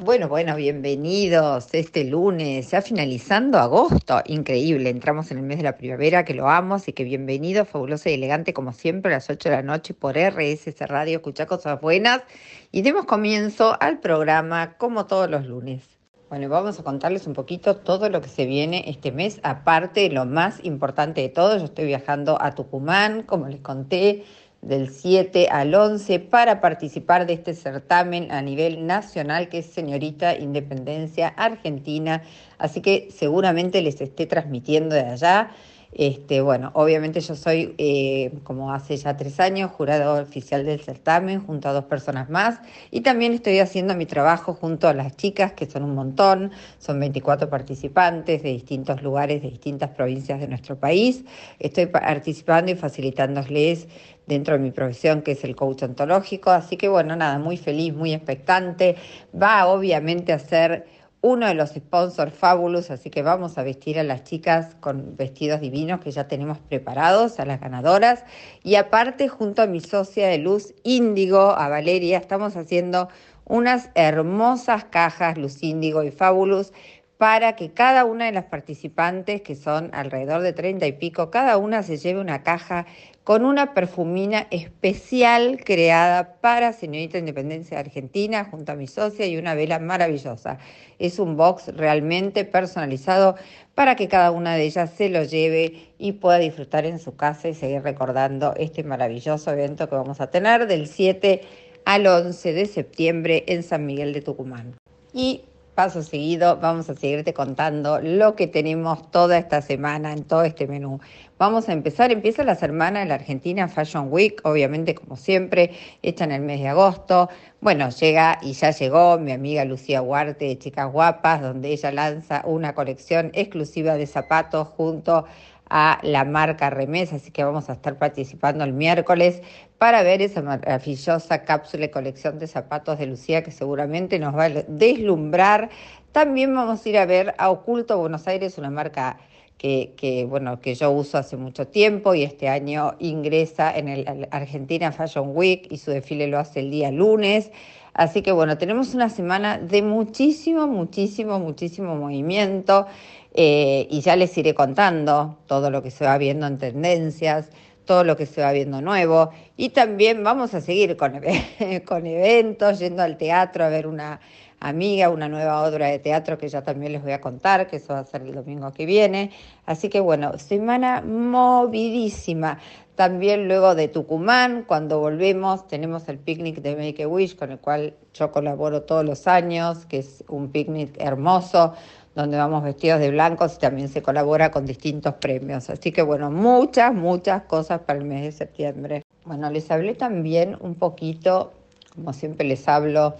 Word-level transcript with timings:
Bueno, 0.00 0.28
bueno, 0.28 0.54
bienvenidos 0.54 1.74
este 1.74 2.04
lunes, 2.04 2.70
ya 2.70 2.80
finalizando 2.82 3.58
agosto, 3.58 4.22
increíble, 4.26 4.90
entramos 4.90 5.32
en 5.32 5.38
el 5.38 5.42
mes 5.42 5.56
de 5.56 5.64
la 5.64 5.76
primavera, 5.76 6.24
que 6.24 6.34
lo 6.34 6.48
amo, 6.48 6.76
así 6.76 6.92
que 6.92 7.02
bienvenido, 7.02 7.64
fabuloso 7.64 8.08
y 8.08 8.12
elegante 8.12 8.54
como 8.54 8.72
siempre 8.72 9.12
a 9.12 9.16
las 9.16 9.28
8 9.28 9.48
de 9.48 9.56
la 9.56 9.62
noche 9.62 9.94
por 9.94 10.16
RSS 10.16 10.86
Radio, 10.86 11.16
escucha 11.16 11.46
cosas 11.46 11.80
buenas 11.80 12.22
y 12.70 12.82
demos 12.82 13.06
comienzo 13.06 13.76
al 13.80 13.98
programa 13.98 14.78
como 14.78 15.06
todos 15.06 15.28
los 15.28 15.46
lunes. 15.46 15.82
Bueno, 16.28 16.48
vamos 16.48 16.78
a 16.78 16.84
contarles 16.84 17.26
un 17.26 17.32
poquito 17.32 17.78
todo 17.78 18.08
lo 18.08 18.20
que 18.20 18.28
se 18.28 18.46
viene 18.46 18.84
este 18.86 19.10
mes, 19.10 19.40
aparte 19.42 20.10
lo 20.10 20.26
más 20.26 20.62
importante 20.62 21.22
de 21.22 21.28
todo, 21.28 21.58
yo 21.58 21.64
estoy 21.64 21.86
viajando 21.86 22.40
a 22.40 22.54
Tucumán, 22.54 23.24
como 23.24 23.48
les 23.48 23.62
conté, 23.62 24.24
del 24.62 24.90
7 24.90 25.48
al 25.50 25.74
11 25.74 26.18
para 26.20 26.60
participar 26.60 27.26
de 27.26 27.34
este 27.34 27.54
certamen 27.54 28.32
a 28.32 28.42
nivel 28.42 28.86
nacional 28.86 29.48
que 29.48 29.58
es 29.58 29.66
Señorita 29.66 30.36
Independencia 30.36 31.28
Argentina. 31.28 32.22
Así 32.58 32.80
que 32.80 33.08
seguramente 33.10 33.82
les 33.82 34.00
esté 34.00 34.26
transmitiendo 34.26 34.94
de 34.94 35.02
allá. 35.02 35.50
Este, 35.92 36.42
bueno, 36.42 36.70
obviamente 36.74 37.20
yo 37.20 37.34
soy, 37.34 37.74
eh, 37.78 38.32
como 38.44 38.72
hace 38.72 38.96
ya 38.96 39.16
tres 39.16 39.40
años, 39.40 39.70
jurado 39.70 40.20
oficial 40.22 40.64
del 40.64 40.80
certamen 40.80 41.40
junto 41.40 41.68
a 41.68 41.72
dos 41.72 41.84
personas 41.84 42.28
más 42.28 42.60
y 42.90 43.00
también 43.00 43.32
estoy 43.32 43.58
haciendo 43.58 43.94
mi 43.96 44.04
trabajo 44.04 44.54
junto 44.54 44.86
a 44.88 44.94
las 44.94 45.16
chicas, 45.16 45.54
que 45.54 45.66
son 45.66 45.84
un 45.84 45.94
montón, 45.94 46.52
son 46.78 47.00
24 47.00 47.48
participantes 47.48 48.42
de 48.42 48.50
distintos 48.50 49.02
lugares, 49.02 49.42
de 49.42 49.50
distintas 49.50 49.90
provincias 49.90 50.40
de 50.40 50.48
nuestro 50.48 50.78
país. 50.78 51.24
Estoy 51.58 51.86
participando 51.86 52.70
y 52.70 52.74
facilitándoles 52.74 53.88
dentro 54.26 54.54
de 54.54 54.60
mi 54.60 54.70
profesión, 54.70 55.22
que 55.22 55.32
es 55.32 55.42
el 55.44 55.56
coach 55.56 55.82
ontológico. 55.82 56.50
Así 56.50 56.76
que 56.76 56.88
bueno, 56.88 57.16
nada, 57.16 57.38
muy 57.38 57.56
feliz, 57.56 57.94
muy 57.94 58.12
expectante. 58.12 58.96
Va 59.34 59.66
obviamente 59.66 60.32
a 60.32 60.38
ser 60.38 60.84
uno 61.20 61.46
de 61.46 61.54
los 61.54 61.70
sponsors 61.70 62.32
Fabulous, 62.32 62.90
así 62.90 63.10
que 63.10 63.22
vamos 63.22 63.58
a 63.58 63.62
vestir 63.62 63.98
a 63.98 64.04
las 64.04 64.22
chicas 64.24 64.76
con 64.80 65.16
vestidos 65.16 65.60
divinos 65.60 66.00
que 66.00 66.12
ya 66.12 66.28
tenemos 66.28 66.58
preparados, 66.58 67.40
a 67.40 67.44
las 67.44 67.60
ganadoras. 67.60 68.24
Y 68.62 68.76
aparte, 68.76 69.28
junto 69.28 69.62
a 69.62 69.66
mi 69.66 69.80
socia 69.80 70.28
de 70.28 70.38
luz 70.38 70.74
Índigo, 70.84 71.40
a 71.40 71.68
Valeria, 71.68 72.18
estamos 72.18 72.56
haciendo 72.56 73.08
unas 73.44 73.90
hermosas 73.94 74.84
cajas 74.84 75.38
Luz 75.38 75.62
Índigo 75.62 76.04
y 76.04 76.10
Fabulous 76.10 76.72
para 77.18 77.56
que 77.56 77.72
cada 77.72 78.04
una 78.04 78.26
de 78.26 78.32
las 78.32 78.44
participantes, 78.44 79.42
que 79.42 79.56
son 79.56 79.90
alrededor 79.92 80.40
de 80.40 80.52
30 80.52 80.86
y 80.86 80.92
pico, 80.92 81.30
cada 81.30 81.56
una 81.58 81.82
se 81.82 81.96
lleve 81.96 82.20
una 82.20 82.44
caja 82.44 82.86
con 83.24 83.44
una 83.44 83.74
perfumina 83.74 84.46
especial 84.52 85.60
creada 85.64 86.36
para 86.40 86.72
Señorita 86.72 87.18
Independencia 87.18 87.80
Argentina 87.80 88.44
junto 88.44 88.72
a 88.72 88.76
mi 88.76 88.86
socia 88.86 89.26
y 89.26 89.36
una 89.36 89.54
vela 89.54 89.80
maravillosa. 89.80 90.58
Es 91.00 91.18
un 91.18 91.36
box 91.36 91.76
realmente 91.76 92.44
personalizado 92.44 93.34
para 93.74 93.96
que 93.96 94.06
cada 94.06 94.30
una 94.30 94.54
de 94.54 94.62
ellas 94.62 94.90
se 94.96 95.08
lo 95.08 95.24
lleve 95.24 95.92
y 95.98 96.12
pueda 96.12 96.38
disfrutar 96.38 96.86
en 96.86 97.00
su 97.00 97.16
casa 97.16 97.48
y 97.48 97.54
seguir 97.54 97.82
recordando 97.82 98.54
este 98.56 98.84
maravilloso 98.84 99.50
evento 99.50 99.88
que 99.88 99.96
vamos 99.96 100.20
a 100.20 100.30
tener 100.30 100.68
del 100.68 100.86
7 100.86 101.42
al 101.84 102.06
11 102.06 102.52
de 102.52 102.66
septiembre 102.66 103.44
en 103.48 103.64
San 103.64 103.84
Miguel 103.86 104.12
de 104.12 104.22
Tucumán. 104.22 104.76
Y 105.12 105.42
paso 105.78 106.02
seguido 106.02 106.56
vamos 106.56 106.90
a 106.90 106.96
seguirte 106.96 107.32
contando 107.32 108.00
lo 108.00 108.34
que 108.34 108.48
tenemos 108.48 109.08
toda 109.12 109.38
esta 109.38 109.62
semana 109.62 110.12
en 110.12 110.24
todo 110.24 110.42
este 110.42 110.66
menú. 110.66 110.98
Vamos 111.38 111.68
a 111.68 111.72
empezar, 111.72 112.10
empieza 112.10 112.42
la 112.42 112.56
semana 112.56 112.98
de 112.98 113.06
la 113.06 113.14
Argentina 113.14 113.68
Fashion 113.68 114.08
Week, 114.10 114.40
obviamente 114.42 114.96
como 114.96 115.14
siempre, 115.14 115.70
hecha 116.02 116.24
en 116.24 116.32
el 116.32 116.40
mes 116.42 116.58
de 116.58 116.66
agosto. 116.66 117.28
Bueno, 117.60 117.90
llega 117.90 118.40
y 118.42 118.54
ya 118.54 118.72
llegó 118.72 119.20
mi 119.20 119.30
amiga 119.30 119.64
Lucía 119.64 120.02
Huarte 120.02 120.46
de 120.46 120.58
Chicas 120.58 120.90
Guapas, 120.90 121.42
donde 121.42 121.68
ella 121.68 121.92
lanza 121.92 122.42
una 122.44 122.74
colección 122.74 123.30
exclusiva 123.34 123.94
de 123.94 124.08
zapatos 124.08 124.66
junto 124.66 125.26
a 125.70 125.98
la 126.02 126.24
marca 126.24 126.70
Remesa, 126.70 127.16
así 127.16 127.30
que 127.30 127.44
vamos 127.44 127.68
a 127.68 127.74
estar 127.74 127.98
participando 127.98 128.64
el 128.64 128.72
miércoles 128.72 129.42
para 129.78 130.02
ver 130.02 130.22
esa 130.22 130.42
maravillosa 130.42 131.44
cápsula 131.44 131.86
y 131.86 131.90
colección 131.90 132.38
de 132.38 132.46
zapatos 132.46 132.98
de 132.98 133.06
Lucía 133.06 133.42
que 133.42 133.50
seguramente 133.50 134.18
nos 134.18 134.34
va 134.36 134.44
a 134.44 134.48
deslumbrar. 134.48 135.70
También 136.12 136.54
vamos 136.54 136.84
a 136.84 136.88
ir 136.88 136.98
a 136.98 137.06
ver 137.06 137.34
a 137.38 137.50
Oculto 137.50 137.98
Buenos 137.98 138.26
Aires, 138.26 138.58
una 138.58 138.70
marca 138.70 139.18
que, 139.58 140.26
bueno, 140.28 140.60
que 140.60 140.74
yo 140.74 140.90
uso 140.90 141.18
hace 141.18 141.36
mucho 141.36 141.66
tiempo 141.66 142.14
y 142.14 142.22
este 142.22 142.48
año 142.48 142.94
ingresa 143.00 143.76
en 143.76 143.88
el 143.88 144.28
Argentina 144.30 144.92
Fashion 144.92 145.32
Week 145.34 145.66
y 145.70 145.78
su 145.78 145.90
desfile 145.90 146.28
lo 146.28 146.38
hace 146.38 146.60
el 146.60 146.70
día 146.70 146.90
lunes. 146.90 147.50
Así 147.92 148.22
que 148.22 148.30
bueno, 148.30 148.56
tenemos 148.58 148.94
una 148.94 149.08
semana 149.08 149.58
de 149.58 149.82
muchísimo, 149.82 150.68
muchísimo, 150.68 151.40
muchísimo 151.40 151.96
movimiento. 151.96 152.86
Eh, 153.34 153.86
y 153.90 154.00
ya 154.00 154.16
les 154.16 154.36
iré 154.38 154.54
contando 154.54 155.38
todo 155.46 155.70
lo 155.70 155.82
que 155.82 155.90
se 155.90 156.04
va 156.04 156.16
viendo 156.18 156.46
en 156.46 156.58
tendencias, 156.58 157.50
todo 157.84 158.04
lo 158.04 158.16
que 158.16 158.26
se 158.26 158.42
va 158.42 158.52
viendo 158.52 158.82
nuevo 158.82 159.30
y 159.56 159.70
también 159.70 160.22
vamos 160.22 160.54
a 160.54 160.60
seguir 160.60 160.96
con, 160.96 161.20
con 161.86 162.06
eventos, 162.06 162.78
yendo 162.78 163.02
al 163.02 163.16
teatro 163.16 163.64
a 163.64 163.68
ver 163.68 163.86
una 163.86 164.20
amiga, 164.60 165.08
una 165.08 165.28
nueva 165.28 165.66
obra 165.66 165.86
de 165.86 165.98
teatro 165.98 166.36
que 166.36 166.48
ya 166.48 166.62
también 166.62 166.92
les 166.92 167.02
voy 167.02 167.12
a 167.12 167.20
contar, 167.20 167.66
que 167.66 167.76
eso 167.76 167.94
va 167.94 168.00
a 168.00 168.04
ser 168.04 168.22
el 168.22 168.34
domingo 168.34 168.72
que 168.72 168.86
viene. 168.86 169.30
Así 169.66 169.88
que 169.88 170.00
bueno, 170.00 170.36
semana 170.38 171.00
movidísima. 171.00 172.58
También 172.94 173.46
luego 173.46 173.76
de 173.76 173.86
Tucumán, 173.86 174.64
cuando 174.66 174.98
volvemos, 174.98 175.68
tenemos 175.68 176.08
el 176.08 176.18
picnic 176.18 176.56
de 176.60 176.74
Make 176.74 177.04
a 177.04 177.08
Wish, 177.08 177.36
con 177.36 177.52
el 177.52 177.58
cual 177.58 177.94
yo 178.12 178.32
colaboro 178.32 178.82
todos 178.82 179.04
los 179.04 179.28
años, 179.28 179.86
que 179.86 179.98
es 179.98 180.24
un 180.28 180.50
picnic 180.50 180.96
hermoso, 180.98 181.74
donde 182.18 182.36
vamos 182.36 182.64
vestidos 182.64 182.98
de 182.98 183.12
blancos 183.12 183.54
y 183.54 183.58
también 183.60 183.88
se 183.88 184.02
colabora 184.02 184.50
con 184.50 184.66
distintos 184.66 185.14
premios. 185.14 185.70
Así 185.70 185.92
que 185.92 186.02
bueno, 186.02 186.32
muchas, 186.32 186.92
muchas 186.92 187.44
cosas 187.44 187.82
para 187.82 188.00
el 188.00 188.06
mes 188.06 188.22
de 188.22 188.32
septiembre. 188.32 189.04
Bueno, 189.24 189.48
les 189.50 189.70
hablé 189.70 189.94
también 189.94 190.56
un 190.60 190.74
poquito, 190.74 191.52
como 191.94 192.12
siempre 192.12 192.44
les 192.44 192.66
hablo, 192.66 193.14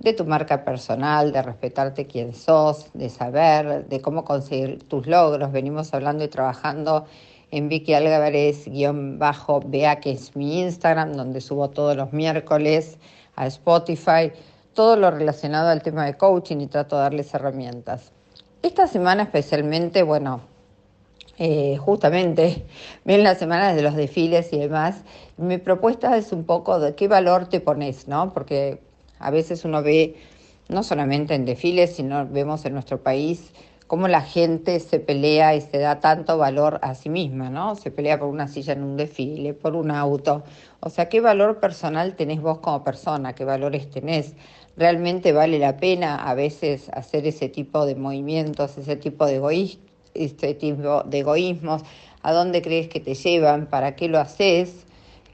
de 0.00 0.12
tu 0.12 0.24
marca 0.24 0.64
personal, 0.64 1.30
de 1.30 1.40
respetarte 1.40 2.08
quién 2.08 2.34
sos, 2.34 2.90
de 2.94 3.10
saber, 3.10 3.86
de 3.86 4.00
cómo 4.00 4.24
conseguir 4.24 4.82
tus 4.88 5.06
logros. 5.06 5.52
Venimos 5.52 5.94
hablando 5.94 6.24
y 6.24 6.28
trabajando 6.28 7.04
en 7.52 7.68
Vicky 7.68 7.94
Álvarez-BA, 7.94 10.00
que 10.00 10.10
es 10.10 10.34
mi 10.34 10.62
Instagram, 10.62 11.12
donde 11.12 11.40
subo 11.40 11.70
todos 11.70 11.96
los 11.96 12.12
miércoles 12.12 12.98
a 13.36 13.46
Spotify, 13.46 14.32
todo 14.74 14.96
lo 14.96 15.12
relacionado 15.12 15.68
al 15.68 15.80
tema 15.80 16.06
de 16.06 16.14
coaching 16.14 16.56
y 16.56 16.66
trato 16.66 16.96
de 16.96 17.02
darles 17.02 17.32
herramientas. 17.34 18.10
Esta 18.62 18.86
semana 18.86 19.24
especialmente, 19.24 20.04
bueno, 20.04 20.40
eh, 21.36 21.76
justamente 21.78 22.64
vienen 23.04 23.24
las 23.24 23.38
semanas 23.38 23.74
de 23.74 23.82
los 23.82 23.96
desfiles 23.96 24.52
y 24.52 24.58
demás. 24.58 25.02
Mi 25.36 25.58
propuesta 25.58 26.16
es 26.16 26.30
un 26.30 26.44
poco 26.44 26.78
de 26.78 26.94
qué 26.94 27.08
valor 27.08 27.48
te 27.48 27.58
pones, 27.58 28.06
¿no? 28.06 28.32
Porque 28.32 28.80
a 29.18 29.32
veces 29.32 29.64
uno 29.64 29.82
ve, 29.82 30.14
no 30.68 30.84
solamente 30.84 31.34
en 31.34 31.44
desfiles, 31.44 31.96
sino 31.96 32.24
vemos 32.28 32.64
en 32.64 32.74
nuestro 32.74 33.02
país 33.02 33.52
cómo 33.88 34.06
la 34.06 34.22
gente 34.22 34.78
se 34.78 35.00
pelea 35.00 35.56
y 35.56 35.60
se 35.60 35.78
da 35.78 35.98
tanto 35.98 36.38
valor 36.38 36.78
a 36.82 36.94
sí 36.94 37.10
misma, 37.10 37.50
¿no? 37.50 37.74
Se 37.74 37.90
pelea 37.90 38.18
por 38.18 38.28
una 38.28 38.46
silla 38.46 38.74
en 38.74 38.84
un 38.84 38.96
desfile, 38.96 39.54
por 39.54 39.74
un 39.74 39.90
auto. 39.90 40.44
O 40.78 40.88
sea, 40.88 41.08
¿qué 41.08 41.20
valor 41.20 41.58
personal 41.58 42.14
tenés 42.14 42.40
vos 42.40 42.60
como 42.60 42.84
persona? 42.84 43.34
¿Qué 43.34 43.44
valores 43.44 43.90
tenés? 43.90 44.34
Realmente 44.76 45.32
vale 45.32 45.58
la 45.58 45.76
pena 45.76 46.16
a 46.16 46.34
veces 46.34 46.88
hacer 46.92 47.26
ese 47.26 47.48
tipo 47.48 47.86
de 47.86 47.94
movimientos, 47.94 48.78
ese 48.78 48.96
tipo 48.96 49.26
de, 49.26 49.78
este 50.14 50.54
tipo 50.54 51.02
de 51.02 51.18
egoísmos, 51.18 51.82
a 52.22 52.32
dónde 52.32 52.62
crees 52.62 52.88
que 52.88 53.00
te 53.00 53.14
llevan, 53.14 53.66
para 53.66 53.96
qué 53.96 54.08
lo 54.08 54.18
haces. 54.18 54.86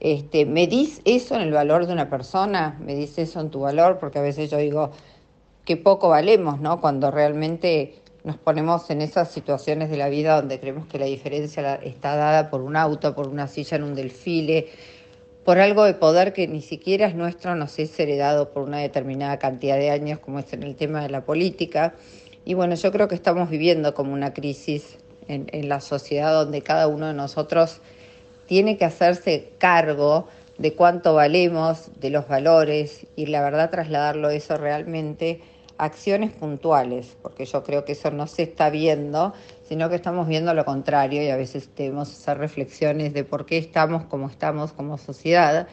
Este, 0.00 0.46
¿Medís 0.46 1.02
eso 1.04 1.34
en 1.34 1.42
el 1.42 1.52
valor 1.52 1.86
de 1.86 1.92
una 1.92 2.08
persona? 2.08 2.78
¿Medís 2.80 3.18
eso 3.18 3.40
en 3.40 3.50
tu 3.50 3.60
valor? 3.60 3.98
Porque 3.98 4.18
a 4.18 4.22
veces 4.22 4.50
yo 4.50 4.56
digo, 4.56 4.90
qué 5.64 5.76
poco 5.76 6.08
valemos, 6.08 6.60
¿no? 6.60 6.80
Cuando 6.80 7.10
realmente 7.10 8.00
nos 8.24 8.36
ponemos 8.36 8.90
en 8.90 9.00
esas 9.02 9.30
situaciones 9.30 9.90
de 9.90 9.96
la 9.96 10.08
vida 10.08 10.36
donde 10.36 10.60
creemos 10.60 10.86
que 10.86 10.98
la 10.98 11.06
diferencia 11.06 11.76
está 11.76 12.16
dada 12.16 12.50
por 12.50 12.60
un 12.60 12.76
auto, 12.76 13.14
por 13.14 13.28
una 13.28 13.46
silla 13.46 13.76
en 13.76 13.84
un 13.84 13.94
desfile, 13.94 14.68
por 15.44 15.58
algo 15.58 15.84
de 15.84 15.94
poder 15.94 16.32
que 16.32 16.46
ni 16.46 16.60
siquiera 16.60 17.06
es 17.06 17.14
nuestro, 17.14 17.54
nos 17.54 17.78
es 17.78 17.98
heredado 17.98 18.50
por 18.50 18.62
una 18.62 18.78
determinada 18.78 19.38
cantidad 19.38 19.76
de 19.76 19.90
años, 19.90 20.18
como 20.18 20.38
es 20.38 20.52
en 20.52 20.62
el 20.62 20.76
tema 20.76 21.02
de 21.02 21.08
la 21.08 21.24
política. 21.24 21.94
Y 22.44 22.54
bueno, 22.54 22.74
yo 22.74 22.92
creo 22.92 23.08
que 23.08 23.14
estamos 23.14 23.48
viviendo 23.48 23.94
como 23.94 24.12
una 24.12 24.34
crisis 24.34 24.98
en, 25.28 25.68
la 25.68 25.80
sociedad 25.80 26.32
donde 26.32 26.62
cada 26.62 26.88
uno 26.88 27.06
de 27.06 27.14
nosotros 27.14 27.80
tiene 28.46 28.76
que 28.76 28.84
hacerse 28.84 29.52
cargo 29.58 30.28
de 30.58 30.74
cuánto 30.74 31.14
valemos, 31.14 31.88
de 32.00 32.10
los 32.10 32.26
valores 32.28 33.06
y 33.16 33.26
la 33.26 33.42
verdad 33.42 33.70
trasladarlo 33.70 34.28
eso 34.30 34.56
realmente 34.56 35.40
acciones 35.78 36.32
puntuales, 36.32 37.16
porque 37.22 37.46
yo 37.46 37.62
creo 37.64 37.84
que 37.84 37.92
eso 37.92 38.10
no 38.10 38.26
se 38.26 38.42
está 38.42 38.68
viendo, 38.68 39.32
sino 39.70 39.88
que 39.88 39.94
estamos 39.94 40.26
viendo 40.26 40.52
lo 40.52 40.64
contrario 40.64 41.22
y 41.22 41.28
a 41.28 41.36
veces 41.36 41.70
debemos 41.76 42.10
hacer 42.10 42.38
reflexiones 42.38 43.14
de 43.14 43.22
por 43.22 43.46
qué 43.46 43.56
estamos 43.56 44.04
como 44.06 44.28
estamos 44.28 44.72
como 44.72 44.98
sociedad, 44.98 45.68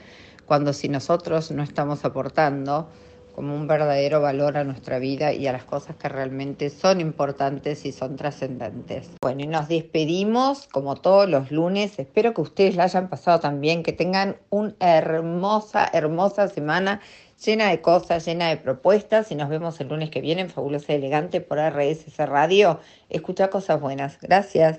cuando 0.45 0.71
si 0.71 0.87
nosotros 0.87 1.49
no 1.49 1.63
estamos 1.63 2.05
aportando, 2.05 2.91
como 3.37 3.53
un 3.53 3.67
verdadero 3.67 4.19
valor 4.19 4.57
a 4.57 4.63
nuestra 4.63 4.97
vida 4.97 5.31
y 5.31 5.45
a 5.45 5.51
las 5.51 5.63
cosas 5.63 5.95
que 5.95 6.09
realmente 6.09 6.71
son 6.71 6.99
importantes 6.99 7.85
y 7.85 7.91
son 7.91 8.15
trascendentes. 8.15 9.11
Bueno, 9.21 9.43
y 9.43 9.47
nos 9.47 9.67
despedimos 9.67 10.67
como 10.69 10.95
todos 10.95 11.29
los 11.29 11.51
lunes. 11.51 11.99
Espero 11.99 12.33
que 12.33 12.41
ustedes 12.41 12.75
la 12.75 12.85
hayan 12.85 13.09
pasado 13.09 13.39
también, 13.39 13.83
que 13.83 13.93
tengan 13.93 14.37
una 14.49 14.73
hermosa, 14.79 15.87
hermosa 15.93 16.47
semana 16.47 16.99
llena 17.45 17.69
de 17.69 17.79
cosas, 17.79 18.25
llena 18.25 18.49
de 18.49 18.57
propuestas 18.57 19.31
y 19.31 19.35
nos 19.35 19.49
vemos 19.49 19.79
el 19.81 19.89
lunes 19.89 20.09
que 20.09 20.19
viene 20.19 20.41
en 20.41 20.49
Fabulosa 20.49 20.93
y 20.93 20.95
Elegante 20.95 21.39
por 21.39 21.59
RSC 21.59 22.25
Radio. 22.25 22.79
Escucha 23.07 23.51
cosas 23.51 23.79
buenas. 23.79 24.17
Gracias. 24.19 24.75